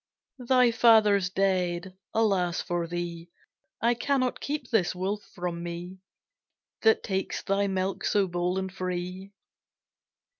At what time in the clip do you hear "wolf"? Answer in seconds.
4.95-5.21